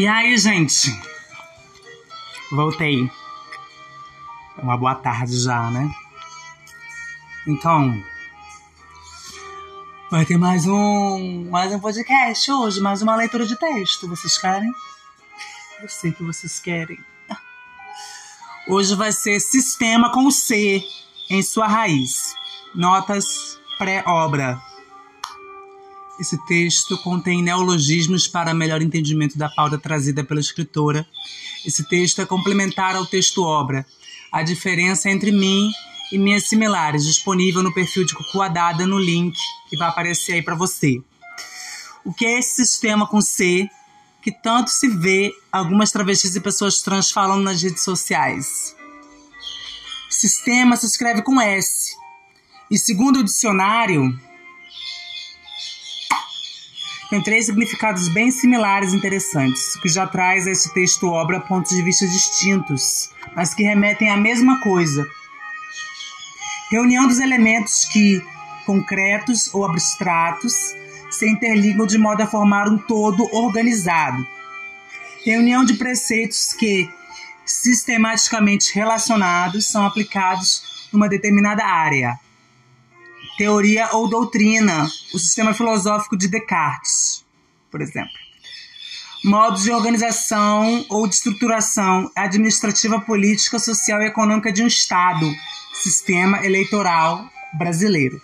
E 0.00 0.06
aí, 0.06 0.34
gente? 0.38 0.98
Voltei. 2.50 3.12
Uma 4.56 4.74
boa 4.74 4.94
tarde 4.94 5.38
já, 5.38 5.70
né? 5.70 5.94
Então, 7.46 8.02
vai 10.10 10.24
ter 10.24 10.38
mais 10.38 10.64
um, 10.64 11.50
mais 11.50 11.70
um 11.74 11.78
podcast 11.78 12.50
hoje, 12.50 12.80
mais 12.80 13.02
uma 13.02 13.14
leitura 13.14 13.44
de 13.44 13.54
texto. 13.56 14.08
Vocês 14.08 14.38
querem? 14.38 14.72
Eu 15.82 15.88
sei 15.90 16.12
que 16.12 16.22
vocês 16.22 16.58
querem. 16.58 16.98
Hoje 18.66 18.94
vai 18.94 19.12
ser 19.12 19.38
Sistema 19.38 20.10
com 20.12 20.30
C 20.30 20.82
em 21.28 21.42
sua 21.42 21.68
raiz. 21.68 22.34
Notas 22.74 23.60
pré-obra. 23.76 24.69
Esse 26.20 26.36
texto 26.44 26.98
contém 26.98 27.42
neologismos 27.42 28.28
para 28.28 28.52
melhor 28.52 28.82
entendimento 28.82 29.38
da 29.38 29.48
pauta 29.48 29.78
trazida 29.78 30.22
pela 30.22 30.38
escritora. 30.38 31.06
Esse 31.64 31.82
texto 31.88 32.20
é 32.20 32.26
complementar 32.26 32.94
ao 32.94 33.06
texto 33.06 33.42
obra. 33.42 33.86
A 34.30 34.42
diferença 34.42 35.08
entre 35.08 35.32
mim 35.32 35.70
e 36.12 36.18
minhas 36.18 36.46
similares, 36.46 37.06
disponível 37.06 37.62
no 37.62 37.72
perfil 37.72 38.04
de 38.04 38.14
Cucuadada 38.14 38.86
no 38.86 38.98
link 38.98 39.34
que 39.70 39.78
vai 39.78 39.88
aparecer 39.88 40.34
aí 40.34 40.42
para 40.42 40.54
você. 40.54 41.02
O 42.04 42.12
que 42.12 42.26
é 42.26 42.38
esse 42.38 42.66
sistema 42.66 43.06
com 43.06 43.22
C 43.22 43.66
que 44.22 44.30
tanto 44.30 44.68
se 44.70 44.88
vê 44.88 45.32
algumas 45.50 45.90
travestis 45.90 46.36
e 46.36 46.40
pessoas 46.40 46.82
trans 46.82 47.10
falando 47.10 47.44
nas 47.44 47.62
redes 47.62 47.82
sociais? 47.82 48.76
Sistema 50.10 50.76
se 50.76 50.84
escreve 50.84 51.22
com 51.22 51.40
S. 51.40 51.96
E 52.70 52.76
segundo 52.76 53.20
o 53.20 53.24
dicionário, 53.24 54.20
tem 57.10 57.20
três 57.20 57.46
significados 57.46 58.08
bem 58.08 58.30
similares 58.30 58.92
e 58.92 58.96
interessantes, 58.96 59.76
que 59.80 59.88
já 59.88 60.06
traz 60.06 60.46
a 60.46 60.52
esse 60.52 60.72
texto 60.72 61.08
obra 61.08 61.40
pontos 61.40 61.72
de 61.72 61.82
vista 61.82 62.06
distintos, 62.06 63.10
mas 63.34 63.52
que 63.52 63.64
remetem 63.64 64.08
à 64.08 64.16
mesma 64.16 64.60
coisa. 64.60 65.04
Reunião 66.70 67.08
dos 67.08 67.18
elementos 67.18 67.84
que, 67.84 68.22
concretos 68.64 69.52
ou 69.52 69.66
abstratos, 69.66 70.54
se 71.10 71.28
interligam 71.28 71.84
de 71.84 71.98
modo 71.98 72.22
a 72.22 72.28
formar 72.28 72.68
um 72.68 72.78
todo 72.78 73.28
organizado. 73.34 74.24
Reunião 75.24 75.64
de 75.64 75.74
preceitos 75.74 76.52
que, 76.52 76.88
sistematicamente 77.44 78.72
relacionados, 78.72 79.66
são 79.66 79.84
aplicados 79.84 80.88
numa 80.92 81.08
determinada 81.08 81.64
área 81.64 82.16
teoria 83.40 83.88
ou 83.92 84.06
doutrina, 84.06 84.86
o 85.14 85.18
sistema 85.18 85.54
filosófico 85.54 86.14
de 86.14 86.28
Descartes, 86.28 87.24
por 87.70 87.80
exemplo. 87.80 88.12
Modos 89.24 89.62
de 89.62 89.72
organização 89.72 90.84
ou 90.90 91.08
de 91.08 91.14
estruturação 91.14 92.10
administrativa, 92.14 93.00
política, 93.00 93.58
social 93.58 94.02
e 94.02 94.08
econômica 94.08 94.52
de 94.52 94.62
um 94.62 94.66
Estado, 94.66 95.26
sistema 95.72 96.44
eleitoral 96.44 97.30
brasileiro. 97.54 98.20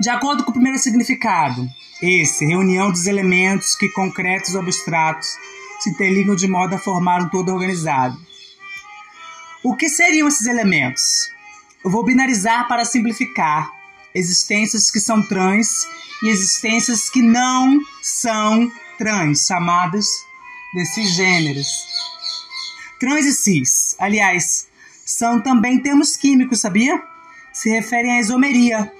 De 0.00 0.10
acordo 0.10 0.42
com 0.42 0.50
o 0.50 0.54
primeiro 0.54 0.80
significado, 0.80 1.64
esse, 2.02 2.44
reunião 2.44 2.90
dos 2.90 3.06
elementos 3.06 3.76
que, 3.76 3.88
concretos 3.90 4.56
ou 4.56 4.62
abstratos, 4.62 5.28
se 5.78 5.90
interligam 5.90 6.34
de 6.34 6.48
modo 6.48 6.74
a 6.74 6.78
formar 6.78 7.22
um 7.22 7.28
todo 7.28 7.52
organizado. 7.52 8.18
O 9.62 9.76
que 9.76 9.88
seriam 9.88 10.26
esses 10.26 10.48
elementos? 10.48 11.30
Eu 11.84 11.90
vou 11.92 12.04
binarizar 12.04 12.66
para 12.66 12.84
simplificar 12.84 13.80
existências 14.14 14.90
que 14.90 15.00
são 15.00 15.22
trans 15.22 15.68
e 16.22 16.28
existências 16.28 17.08
que 17.08 17.22
não 17.22 17.80
são 18.02 18.70
trans, 18.98 19.46
chamadas 19.46 20.06
desses 20.74 21.14
gêneros. 21.14 21.66
Trans 23.00 23.26
e 23.26 23.32
cis, 23.32 23.96
aliás, 23.98 24.68
são 25.04 25.40
também 25.40 25.82
termos 25.82 26.16
químicos, 26.16 26.60
sabia? 26.60 27.02
Se 27.52 27.68
referem 27.68 28.12
à 28.12 28.20
isomeria, 28.20 28.92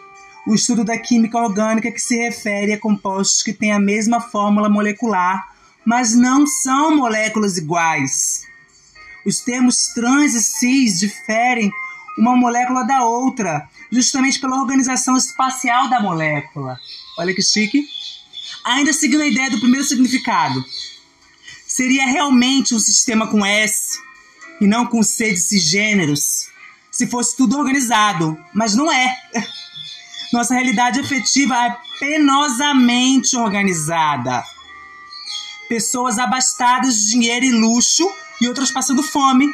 o 0.46 0.54
estudo 0.54 0.84
da 0.84 0.98
química 0.98 1.38
orgânica 1.38 1.92
que 1.92 2.00
se 2.00 2.16
refere 2.16 2.72
a 2.72 2.80
compostos 2.80 3.42
que 3.42 3.52
têm 3.52 3.72
a 3.72 3.78
mesma 3.78 4.20
fórmula 4.20 4.68
molecular, 4.68 5.48
mas 5.84 6.14
não 6.14 6.46
são 6.46 6.96
moléculas 6.96 7.56
iguais. 7.56 8.42
Os 9.24 9.40
termos 9.40 9.86
trans 9.94 10.34
e 10.34 10.42
cis 10.42 10.98
diferem 10.98 11.70
uma 12.18 12.36
molécula 12.36 12.84
da 12.84 13.04
outra, 13.04 13.68
justamente 13.90 14.40
pela 14.40 14.60
organização 14.60 15.16
espacial 15.16 15.88
da 15.88 16.00
molécula. 16.00 16.78
Olha 17.18 17.34
que 17.34 17.42
chique. 17.42 17.86
Ainda 18.64 18.92
seguindo 18.92 19.22
a 19.22 19.26
ideia 19.26 19.50
do 19.50 19.58
primeiro 19.58 19.86
significado, 19.86 20.64
seria 21.66 22.06
realmente 22.06 22.74
um 22.74 22.78
sistema 22.78 23.26
com 23.26 23.44
S 23.44 23.98
e 24.60 24.66
não 24.66 24.86
com 24.86 25.02
C 25.02 25.32
de 25.32 25.40
cisgêneros, 25.40 26.46
se 26.90 27.06
fosse 27.06 27.36
tudo 27.36 27.58
organizado, 27.58 28.38
mas 28.54 28.74
não 28.74 28.92
é. 28.92 29.16
Nossa 30.32 30.54
realidade 30.54 31.00
efetiva 31.00 31.56
é 31.56 31.76
penosamente 31.98 33.36
organizada. 33.36 34.44
Pessoas 35.68 36.18
abastadas 36.18 36.96
de 36.98 37.08
dinheiro 37.08 37.44
e 37.44 37.52
luxo 37.52 38.08
e 38.40 38.48
outras 38.48 38.70
passando 38.70 39.02
fome. 39.02 39.46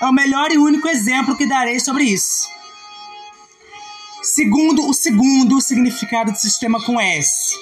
É 0.00 0.06
o 0.06 0.12
melhor 0.12 0.50
e 0.50 0.58
único 0.58 0.88
exemplo 0.88 1.36
que 1.36 1.46
darei 1.46 1.78
sobre 1.78 2.04
isso. 2.04 2.48
Segundo 4.22 4.88
o 4.88 4.94
segundo 4.94 5.60
significado 5.60 6.32
de 6.32 6.40
sistema 6.40 6.82
com 6.84 6.98
S. 6.98 7.54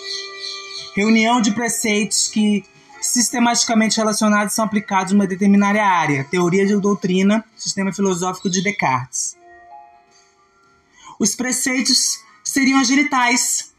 Reunião 0.94 1.40
de 1.40 1.50
preceitos 1.50 2.28
que 2.28 2.64
sistematicamente 3.00 3.96
relacionados 3.96 4.54
são 4.54 4.64
aplicados 4.64 5.12
em 5.12 5.16
uma 5.16 5.26
determinada 5.26 5.84
área. 5.84 6.24
Teoria 6.24 6.66
de 6.66 6.76
doutrina, 6.76 7.44
sistema 7.56 7.92
filosófico 7.92 8.50
de 8.50 8.62
Descartes. 8.62 9.36
Os 11.18 11.34
preceitos 11.34 12.20
seriam 12.44 12.78
as 12.78 12.86
genitais. 12.86 13.72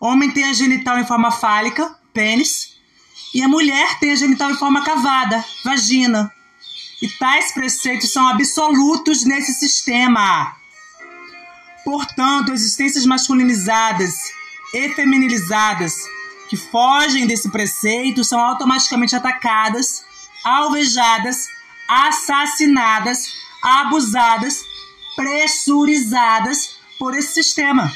Homem 0.00 0.30
tem 0.30 0.44
a 0.44 0.52
genital 0.52 0.98
em 0.98 1.06
forma 1.06 1.30
fálica, 1.30 1.96
pênis, 2.12 2.74
e 3.34 3.42
a 3.42 3.48
mulher 3.48 3.98
tem 3.98 4.12
a 4.12 4.16
genital 4.16 4.50
em 4.50 4.56
forma 4.56 4.84
cavada, 4.84 5.42
vagina. 5.64 6.33
E 7.04 7.08
tais 7.18 7.52
preceitos 7.52 8.10
são 8.10 8.26
absolutos 8.26 9.26
nesse 9.26 9.52
sistema. 9.52 10.56
Portanto, 11.84 12.50
existências 12.50 13.04
masculinizadas 13.04 14.14
e 14.72 14.88
feminilizadas 14.94 15.98
que 16.48 16.56
fogem 16.56 17.26
desse 17.26 17.50
preceito 17.50 18.24
são 18.24 18.40
automaticamente 18.40 19.14
atacadas, 19.14 20.02
alvejadas, 20.42 21.46
assassinadas, 21.86 23.34
abusadas, 23.62 24.64
pressurizadas 25.14 26.78
por 26.98 27.14
esse 27.14 27.34
sistema. 27.34 27.92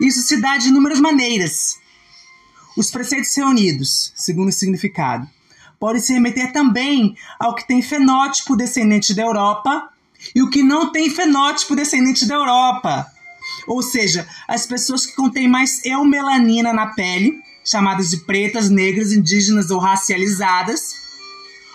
Isso 0.00 0.22
se 0.22 0.40
dá 0.40 0.56
de 0.56 0.68
inúmeras 0.68 0.98
maneiras. 0.98 1.78
Os 2.74 2.90
preceitos 2.90 3.36
reunidos, 3.36 4.14
segundo 4.16 4.48
o 4.48 4.52
significado, 4.52 5.28
podem 5.80 6.02
se 6.02 6.12
remeter 6.12 6.52
também 6.52 7.16
ao 7.38 7.54
que 7.54 7.66
tem 7.66 7.80
fenótipo 7.80 8.54
descendente 8.54 9.14
da 9.14 9.22
Europa 9.22 9.88
e 10.34 10.42
o 10.42 10.50
que 10.50 10.62
não 10.62 10.92
tem 10.92 11.08
fenótipo 11.08 11.74
descendente 11.74 12.26
da 12.26 12.34
Europa. 12.34 13.06
Ou 13.66 13.82
seja, 13.82 14.28
as 14.46 14.66
pessoas 14.66 15.06
que 15.06 15.16
contêm 15.16 15.48
mais 15.48 15.82
eumelanina 15.82 16.74
na 16.74 16.88
pele, 16.88 17.40
chamadas 17.64 18.10
de 18.10 18.18
pretas, 18.18 18.68
negras, 18.68 19.10
indígenas 19.10 19.70
ou 19.70 19.78
racializadas, 19.78 21.00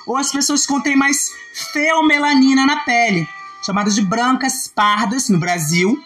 ou 0.06 0.16
as 0.16 0.32
pessoas 0.32 0.62
que 0.62 0.72
contêm 0.72 0.96
mais 0.96 1.32
feomelanina 1.74 2.64
na 2.64 2.78
pele, 2.78 3.28
chamadas 3.66 3.96
de 3.96 4.04
brancas, 4.04 4.68
pardas 4.68 5.30
no 5.30 5.40
Brasil, 5.40 6.00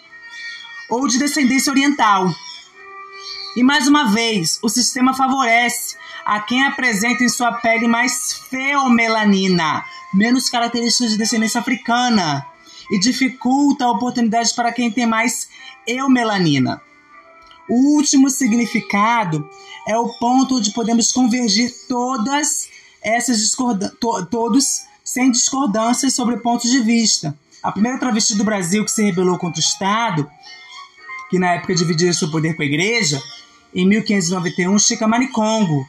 ou 0.88 1.06
de 1.06 1.18
descendência 1.18 1.70
oriental. 1.70 2.34
E 3.56 3.62
mais 3.62 3.86
uma 3.86 4.10
vez, 4.10 4.58
o 4.62 4.70
sistema 4.70 5.12
favorece 5.12 5.99
a 6.24 6.40
quem 6.40 6.64
apresenta 6.64 7.24
em 7.24 7.28
sua 7.28 7.52
pele 7.54 7.88
mais 7.88 8.32
feomelanina, 8.50 9.84
menos 10.12 10.48
características 10.48 11.12
de 11.12 11.18
descendência 11.18 11.60
africana, 11.60 12.46
e 12.90 12.98
dificulta 12.98 13.88
oportunidades 13.88 14.52
para 14.52 14.72
quem 14.72 14.90
tem 14.90 15.06
mais 15.06 15.48
eumelanina. 15.86 16.80
O 17.68 17.94
último 17.94 18.28
significado 18.28 19.48
é 19.86 19.96
o 19.96 20.08
ponto 20.08 20.56
onde 20.56 20.72
podemos 20.72 21.12
convergir 21.12 21.72
todas 21.88 22.68
essas 23.02 23.38
discordan 23.38 23.88
to 24.00 24.26
todos 24.26 24.82
sem 25.04 25.30
discordâncias 25.30 26.14
sobre 26.14 26.38
pontos 26.38 26.70
de 26.70 26.80
vista. 26.80 27.36
A 27.62 27.70
primeira 27.70 27.98
travesti 27.98 28.36
do 28.36 28.44
Brasil 28.44 28.84
que 28.84 28.90
se 28.90 29.02
rebelou 29.02 29.38
contra 29.38 29.60
o 29.60 29.64
Estado, 29.64 30.28
que 31.28 31.38
na 31.38 31.54
época 31.54 31.74
dividia 31.74 32.12
seu 32.12 32.30
poder 32.30 32.54
com 32.54 32.62
a 32.62 32.66
igreja, 32.66 33.22
em 33.74 33.86
1591, 33.86 34.78
Chica 34.78 35.06
Manicongo. 35.06 35.88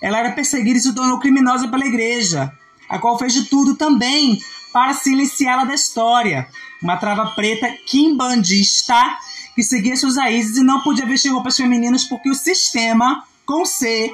Ela 0.00 0.18
era 0.18 0.32
perseguida 0.32 0.78
e 0.78 0.82
se 0.82 0.94
tornou 0.94 1.18
criminosa 1.18 1.68
pela 1.68 1.86
igreja, 1.86 2.52
a 2.88 2.98
qual 2.98 3.18
fez 3.18 3.32
de 3.32 3.44
tudo 3.46 3.74
também 3.74 4.40
para 4.72 4.94
silenciá-la 4.94 5.64
da 5.64 5.74
história. 5.74 6.48
Uma 6.82 6.96
trava 6.96 7.32
preta 7.32 7.68
quimbandista 7.86 9.18
que 9.54 9.62
seguia 9.62 9.96
suas 9.96 10.16
raízes 10.16 10.56
e 10.56 10.62
não 10.62 10.80
podia 10.82 11.04
vestir 11.04 11.30
roupas 11.30 11.56
femininas 11.56 12.04
porque 12.04 12.30
o 12.30 12.34
sistema, 12.34 13.24
com 13.44 13.64
C, 13.64 14.12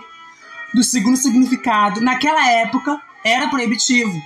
do 0.72 0.82
segundo 0.82 1.16
significado, 1.16 2.00
naquela 2.00 2.48
época, 2.50 3.00
era 3.22 3.48
proibitivo. 3.48 4.20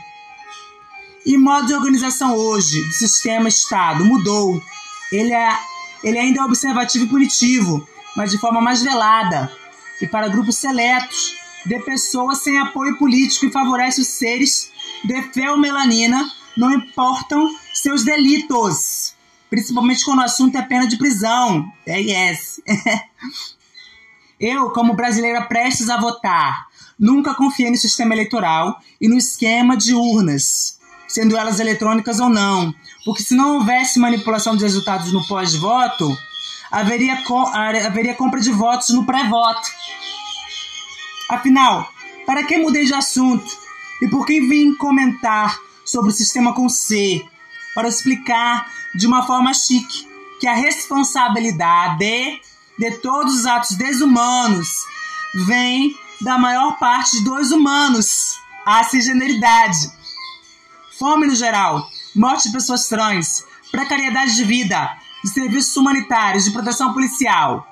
E 1.26 1.36
modo 1.36 1.66
de 1.66 1.74
organização 1.74 2.34
hoje 2.34 2.80
do 2.82 2.92
sistema 2.92 3.48
Estado 3.48 4.04
mudou. 4.04 4.62
Ele, 5.10 5.32
é, 5.32 5.58
ele 6.04 6.18
ainda 6.18 6.40
é 6.40 6.44
observativo 6.44 7.04
e 7.04 7.08
punitivo, 7.08 7.86
mas 8.16 8.30
de 8.30 8.38
forma 8.38 8.60
mais 8.60 8.82
velada 8.82 9.52
e 10.00 10.06
para 10.06 10.28
grupos 10.28 10.56
seletos 10.56 11.37
de 11.68 11.78
pessoas 11.80 12.38
sem 12.38 12.58
apoio 12.58 12.96
político 12.96 13.44
e 13.46 13.52
favorece 13.52 14.00
os 14.00 14.08
seres 14.08 14.72
de 15.04 15.56
melanina, 15.58 16.28
não 16.56 16.72
importam 16.72 17.54
seus 17.74 18.02
delitos, 18.02 19.14
principalmente 19.50 20.04
quando 20.04 20.20
o 20.20 20.24
assunto 20.24 20.56
é 20.56 20.62
pena 20.62 20.88
de 20.88 20.96
prisão. 20.96 21.70
É 21.86 22.00
yes. 22.00 22.60
Eu, 24.40 24.70
como 24.70 24.94
brasileira 24.94 25.42
prestes 25.42 25.90
a 25.90 26.00
votar, 26.00 26.68
nunca 26.98 27.34
confiei 27.34 27.70
no 27.70 27.76
sistema 27.76 28.14
eleitoral 28.14 28.80
e 29.00 29.08
no 29.08 29.16
esquema 29.16 29.76
de 29.76 29.94
urnas, 29.94 30.78
sendo 31.06 31.36
elas 31.36 31.60
eletrônicas 31.60 32.18
ou 32.18 32.28
não, 32.28 32.74
porque 33.04 33.22
se 33.22 33.34
não 33.34 33.56
houvesse 33.56 33.98
manipulação 33.98 34.56
de 34.56 34.62
resultados 34.62 35.12
no 35.12 35.26
pós-voto, 35.26 36.16
haveria, 36.70 37.22
co 37.24 37.46
haveria 37.46 38.14
compra 38.14 38.40
de 38.40 38.50
votos 38.50 38.90
no 38.90 39.04
pré-voto. 39.04 39.68
Afinal, 41.28 41.92
para 42.24 42.44
que 42.44 42.56
mudei 42.56 42.86
de 42.86 42.94
assunto 42.94 43.56
e 44.00 44.08
por 44.08 44.24
que 44.24 44.40
vim 44.40 44.74
comentar 44.74 45.58
sobre 45.84 46.10
o 46.10 46.14
sistema 46.14 46.54
com 46.54 46.68
C? 46.68 47.22
Para 47.74 47.88
explicar 47.88 48.66
de 48.94 49.06
uma 49.06 49.26
forma 49.26 49.52
chique 49.52 50.08
que 50.40 50.46
a 50.46 50.54
responsabilidade 50.54 52.40
de 52.78 52.90
todos 53.02 53.40
os 53.40 53.46
atos 53.46 53.76
desumanos 53.76 54.68
vem 55.46 55.94
da 56.20 56.38
maior 56.38 56.78
parte 56.78 57.22
dos 57.22 57.50
humanos, 57.50 58.40
a 58.64 58.82
cisgeneridade. 58.84 59.92
Fome 60.98 61.26
no 61.26 61.34
geral, 61.34 61.88
morte 62.14 62.44
de 62.44 62.52
pessoas 62.52 62.88
trans, 62.88 63.44
precariedade 63.70 64.34
de 64.34 64.44
vida, 64.44 64.96
de 65.22 65.30
serviços 65.30 65.76
humanitários, 65.76 66.44
de 66.44 66.52
proteção 66.52 66.92
policial. 66.94 67.67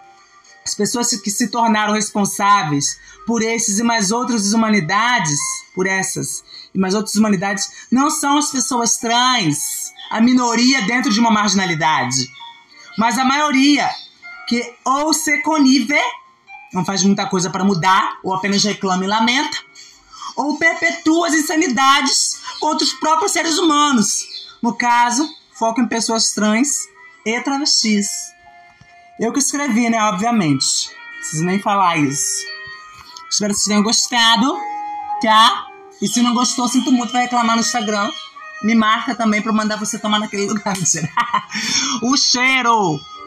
As 0.67 0.75
pessoas 0.75 1.11
que 1.11 1.31
se 1.31 1.47
tornaram 1.47 1.95
responsáveis 1.95 2.99
por 3.25 3.41
esses 3.41 3.79
e 3.79 3.85
mais 3.85 4.11
outras 4.11 4.53
humanidades, 4.53 5.39
por 5.73 5.87
essas 5.87 6.43
e 6.75 6.79
mais 6.79 6.93
outras 6.93 7.15
humanidades, 7.15 7.87
não 7.89 8.11
são 8.11 8.37
as 8.37 8.51
pessoas 8.51 8.97
trans, 8.97 9.93
a 10.11 10.21
minoria 10.21 10.83
dentro 10.83 11.13
de 11.13 11.21
uma 11.21 11.31
marginalidade, 11.31 12.29
mas 12.99 13.17
a 13.17 13.25
maioria 13.25 13.89
que 14.49 14.75
ou 14.85 15.15
se 15.15 15.41
conive, 15.43 16.01
não 16.73 16.85
faz 16.85 17.05
muita 17.05 17.27
coisa 17.27 17.49
para 17.49 17.63
mudar, 17.63 18.19
ou 18.25 18.35
apenas 18.35 18.65
reclama 18.65 19.05
e 19.05 19.07
lamenta, 19.07 19.59
ou 20.35 20.59
perpetua 20.59 21.29
as 21.29 21.35
insanidades 21.35 22.41
contra 22.59 22.85
os 22.85 22.93
próprios 22.93 23.31
seres 23.31 23.57
humanos. 23.57 24.27
No 24.61 24.75
caso, 24.75 25.33
foco 25.53 25.81
em 25.81 25.87
pessoas 25.87 26.33
trans 26.33 26.89
e 27.25 27.41
travestis. 27.41 28.35
Eu 29.19 29.33
que 29.33 29.39
escrevi, 29.39 29.89
né? 29.89 30.03
Obviamente. 30.03 30.91
Não 30.91 31.19
preciso 31.21 31.45
nem 31.45 31.61
falar 31.61 31.97
isso. 31.97 32.45
Espero 33.31 33.53
que 33.53 33.59
vocês 33.59 33.69
tenham 33.69 33.83
gostado, 33.83 34.57
tá? 35.23 35.67
E 36.01 36.07
se 36.07 36.23
não 36.23 36.35
gostou, 36.35 36.69
sinto 36.69 36.93
muito, 36.93 37.13
vai 37.13 37.23
reclamar 37.23 37.57
no 37.57 37.63
Instagram. 37.63 38.11
Me 38.63 38.75
marca 38.75 39.15
também 39.15 39.43
pra 39.43 39.53
mandar 39.53 39.77
você 39.77 39.99
tomar 39.99 40.19
naquele 40.19 40.47
lugar. 40.47 40.75
o 42.03 42.17
cheiro! 42.17 43.01